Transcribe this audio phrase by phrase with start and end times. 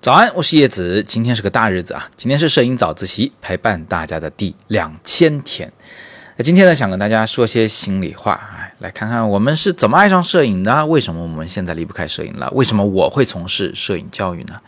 [0.00, 1.02] 早安，我是叶子。
[1.02, 2.08] 今天是个大日子啊！
[2.16, 5.72] 今天是摄影早自习陪伴大家的第两千天。
[6.36, 10.86] 那今天呢，想跟大家说些心里话，哎，来看看我们是怎么爱上摄影的？
[10.86, 12.48] 为什么我们现在离不开摄影了？
[12.52, 14.60] 为什么我会从事摄影教育呢？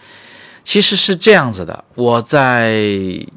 [0.65, 2.83] 其实是这样子的，我在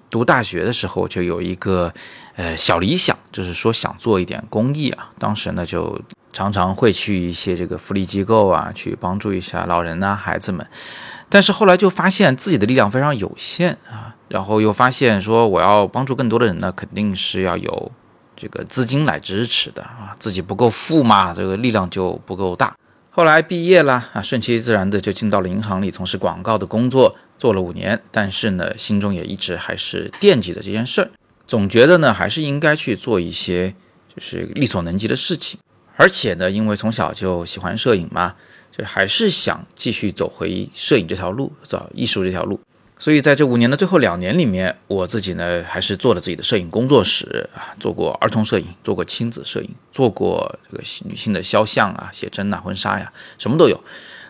[0.10, 1.94] 读大学的时候就有一个
[2.36, 5.12] 呃小理想，就是说想做一点公益啊。
[5.20, 6.02] 当时呢，就
[6.34, 10.66] 常常会去一些这个福利机构啊，去帮助一下老人呐、孩子们。
[11.30, 17.92] 但是后来就发现自己的力量非常有限啊，然后又发现说我要帮助更多的人呢，肯定是要有
[18.36, 22.76] 这个资金来支持的啊，自己不够富嘛，这个力量就不够大。
[23.10, 28.02] 后来毕业了啊，顺其自然的就进到了银行里从事广告的工作，做了五年。
[28.12, 31.12] 但是呢，心中也一直还是惦记着这件事儿，
[31.48, 33.74] 总觉得呢还是应该去做一些
[34.14, 35.60] 就是力所能及的事情。
[35.96, 38.36] 而且呢，因为从小就喜欢摄影嘛。
[38.74, 42.58] 就还是想继续走回摄影这条路，走艺术这条路。
[42.98, 53.78] 所以在这五年的最后两年里面，我自己呢还是做了自己的摄影工作室啊，做过儿童摄影，做过亲子摄影，做过这个女性的肖像啊、写真啊、婚纱呀，什么都有。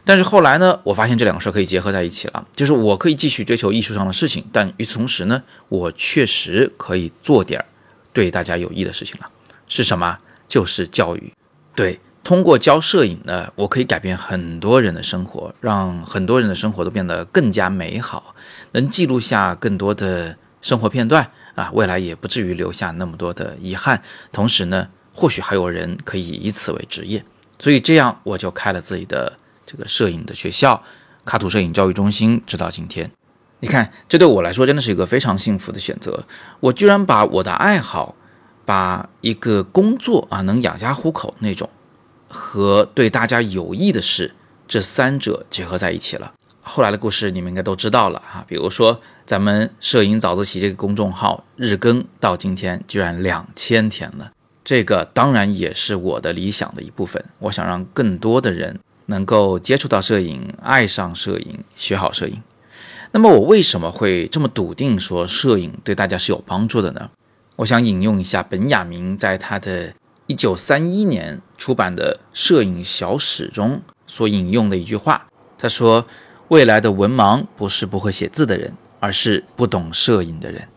[0.04, 7.66] 但是后来呢，我发现这两个事儿可以结合在一起了，就是我可以继续追求艺术上的事情，但与此同时呢，我确实可以做点儿
[8.12, 9.30] 对大家有益的事情了。
[9.68, 10.18] 是什么？
[10.48, 11.32] 就是教育。
[11.76, 12.00] 对。
[12.24, 18.36] 通过教摄影呢，我可以改变很多人的生活，让很多人的生活都变得更加美好，
[18.74, 24.04] 能记录下更多的生活片段啊，未来也不至于留下那么多的遗憾。
[24.32, 27.26] 同时呢，或许还有人可以以此为职业，
[27.58, 30.84] 所以这样我就开了自己的这个摄影的学校——
[31.26, 33.10] 卡图摄影教育中心，直到今天。
[33.62, 36.24] 你看，这对我来说真的是一个非常幸福的选择。
[36.60, 38.16] 我居然把我的爱好，
[38.66, 41.70] 把一个工作啊，能养家糊口那种。
[42.34, 44.34] 和对大家有益的事，
[44.66, 46.32] 这三者结合在一起了。
[46.62, 54.32] 后来的故事你们应该都知道了哈，比如说咱们摄影早自习这个公众号日更到今天居然两千天了，
[54.64, 57.22] 这个当然也是我的理想的一部分。
[57.40, 62.42] 我想让更多的人能够接触到摄影，爱上摄影，学好摄影。
[63.12, 67.10] 那么我为什么会这么笃定说摄影对大家是有帮助的呢？
[67.62, 69.94] 我想引用一下本雅明在他的。
[70.28, 75.28] 一九三一年出版的《摄影小史》中所引用的一句话，
[75.58, 76.06] 他说
[76.48, 80.70] ：“未来的文盲不是不会写字的人，而是不懂摄影的人。”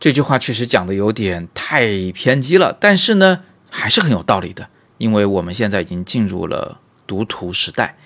[0.00, 4.68] 这句话确实讲的有点太偏激了，但是呢，还是很有道理的。
[4.98, 7.96] 因为我们现在已经进入了读图时代，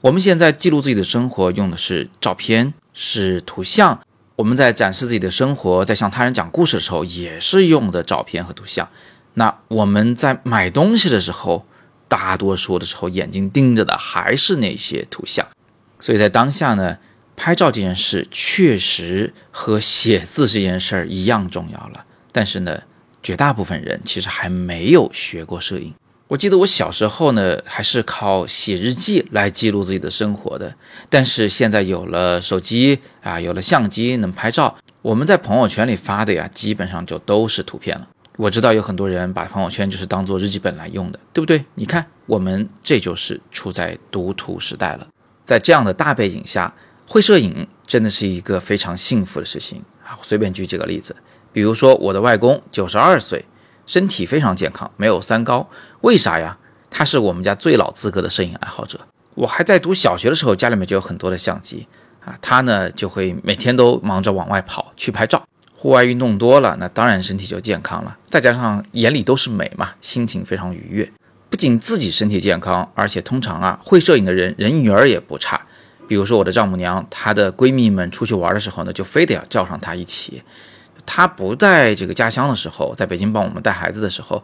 [0.00, 4.00] 我们现在记录自己的生活用的是照片，是图像；
[4.36, 8.88] 我们在展示自己的生活，在向他人讲故事的时候，也是用的照片和图像。
[9.34, 11.66] 那我们在买东西的时候，
[12.06, 15.46] 大多数的时候眼睛盯着的还是那些图像，
[15.98, 16.98] 所以在当下呢，
[17.34, 22.04] 拍照这件事确实和写字这件事儿一样重要了。
[22.30, 22.82] 但是呢，
[23.22, 25.94] 绝大部分人其实还没有学过摄影。
[26.28, 30.74] 我记得我小时候呢，还是靠写日记来记录自己的生活的。
[31.08, 38.08] 但是现在有了手机啊，有了相机能拍照，我们在朋友圈里发的呀，基本上就都是图片了。
[38.36, 41.64] 我知道有很多人把朋友圈就是当做日记本来用的，对不对？
[41.76, 45.06] 你看，我们这就是处在读图时代了。
[45.44, 46.74] 在这样的大背景下，
[47.06, 50.18] 会摄影真的是一个非常幸福的事情啊！
[50.22, 51.14] 随便举几个例子，
[51.52, 53.44] 比如说我的外公九十二岁，
[53.86, 55.68] 身体非常健康，没有三高，
[56.02, 56.58] 为啥呀？
[56.90, 58.98] 他是我们家最老资格的摄影爱好者。
[59.34, 61.86] 我还在读小学的时候，家里面就有很多的相机
[62.24, 65.46] 啊，他呢就会每天都忙着往外跑去拍照。
[65.74, 68.16] 户外运动多了，那当然身体就健康了。
[68.30, 71.12] 再加上眼里都是美嘛，心情非常愉悦。
[71.50, 75.60] 不仅自己身体健康，而且通常啊，会摄影的人人缘儿也不差。
[76.08, 80.42] 比如说我的丈母娘，她的闺蜜们出去玩的时候呢，就非得要叫上她一起。
[81.06, 84.42] 她不在这个家乡的时候，在北京帮我们带孩子的时候，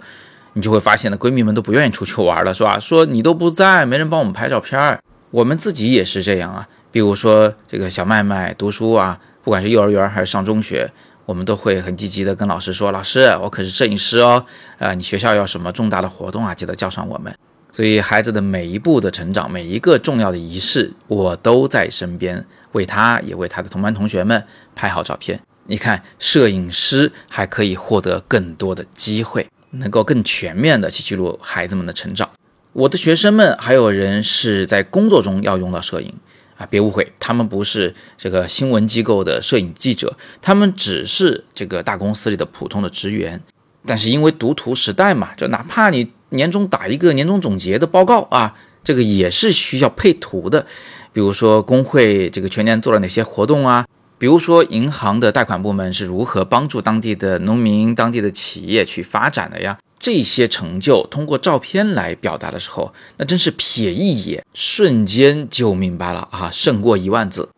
[0.54, 2.78] 你就会发现呢，闺蜜们都不愿意出去玩了，是吧？
[2.78, 4.98] 说你都不在，没人帮我们拍照片。
[5.30, 6.66] 我们自己也是这样啊。
[6.90, 10.90] 比如说这个小麦麦读书啊，不管是幼儿园还是上中学。
[11.24, 14.44] 我们都会很积极的跟老师说：“老师，我可是摄影师哦，
[14.78, 17.32] 啊，你学校有什么重大的活动啊，记得叫上我们。”
[17.70, 24.44] 所以孩子的每一步的成长，每一个重要的仪式，我都在身边，为他也为他的同班同学们
[24.74, 25.40] 拍好照片。
[25.66, 32.28] 你看，摄影师还可以获得更多的机会，能够更全面的去记录孩子们的成长。
[32.72, 36.12] 我的学生们还有人是在工作中要用到摄影。
[36.58, 43.40] 啊，别误会，他们不是这个新闻机构的摄影记者，他们只是这个大公司里的普通的职员。
[43.86, 48.54] 但是因为读图时代嘛，就哪怕你年终打一个年终总结的报告啊，
[48.84, 50.64] 这个也是需要配图的。
[51.12, 53.84] 比如说工会这个全年做了哪些活动啊？
[54.22, 59.76] 比如说银行的贷款部门是如何帮助当地的农民、当地的企业去发展的呀？
[59.98, 67.48] 这些成就通过照片来表达的时候，那真是瞥一眼瞬间就明白了啊，胜过一万字。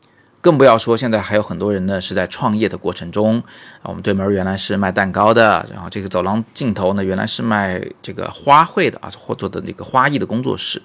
[0.40, 3.38] 更不要说现在还有很多人呢是在创业的过程中
[3.82, 3.84] 啊。
[3.84, 10.80] 我们对门原来是卖蛋糕的，然后这个走廊尽头呢原来是卖这个花卉的啊，或做的那个花艺的工作室，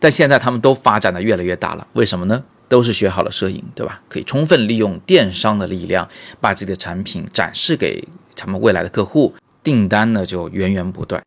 [0.00, 1.86] 但现在他们都发展的越来越大了。
[1.92, 2.42] 为什么呢？
[2.70, 4.00] 都是学好了摄影，对吧？
[4.08, 6.08] 可以充分利用电商的力量，
[6.40, 8.06] 把自己的产品展示给
[8.36, 9.34] 他们未来的客户。
[9.62, 11.22] 订单呢就源源不断，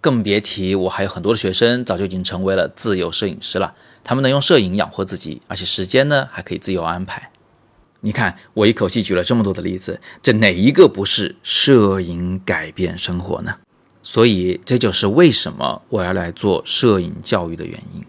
[0.00, 3.72] 更别提我还有很多的学生早就已经成为了自由摄影师了。
[4.02, 7.30] 他们能用摄影养活自己，而且时间呢还可以自由安排。
[8.00, 13.54] 你看，我一口气举了这么多的例子，这哪一个不是摄影改变生活呢？
[14.02, 18.02] 所以这就是为什么我要来做摄影教育的原因。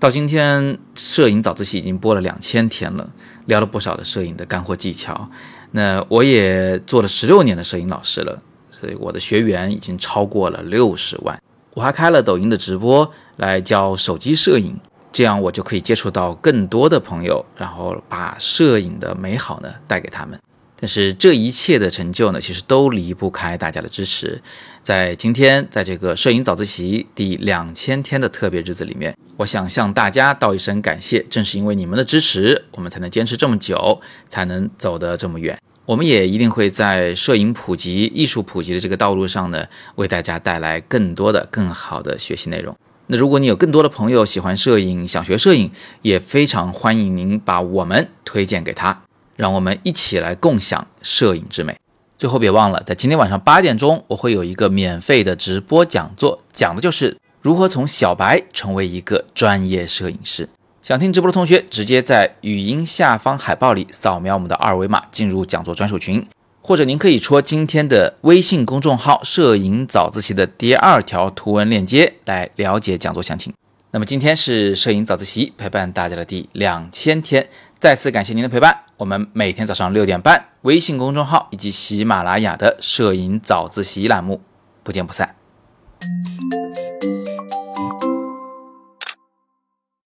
[0.00, 3.10] 到今天，摄影早自习已经播了两千天了，
[3.46, 5.28] 聊了不少的摄影的干货技巧。
[5.72, 8.40] 那我也做了十六年的摄影老师了。
[8.70, 11.42] 所以我的学员已经超过了六十万，
[11.74, 14.78] 我还开了抖音的直播来教手机摄影，
[15.10, 20.38] 这样我就可以接触到更多的朋友，然后把摄影的美好呢带给他们。
[20.80, 24.40] 但是这一切的成就呢，其实都离不开大家的支持。
[24.82, 31.20] 在今天，在这个摄影早自习第两千天的特别日子里面，我想向大家道一声感谢。
[31.28, 35.58] 正是因为你们的支持，我们才能坚持这么久，才能走得这么远。
[35.84, 39.66] 我们也一定会在摄影普及、艺术普及的这个道路上呢，
[39.96, 42.76] 为大家带来更多的、更好的学习内容。
[43.08, 45.70] 那如果你有更多的朋友喜欢摄影、想学摄影，
[46.02, 49.02] 也非常欢迎您把我们推荐给他，
[49.38, 51.76] 让我们一起来共享摄影之美。
[52.18, 60.48] 最后别忘了，在今天晚上八点钟，我会有一个免费的直播讲座，讲的就是如何从小白成为一个专业摄影师。
[60.82, 66.26] 想听直播的同学，直接在语音下方海报里扫描我们的二维码，进入讲座专属群，
[66.60, 73.54] 或者您可以戳今天的微信公众号“摄影早自习”的第二条图文链接来了解讲座详情。
[73.90, 77.48] 那么今天是摄影早自习陪伴大家的第两千天，
[77.80, 78.76] 再次感谢您的陪伴。
[78.96, 84.40] 我们每天早上六点半，微信公众号以及喜马拉雅的摄影早自习栏目，
[84.82, 85.36] 不见不散。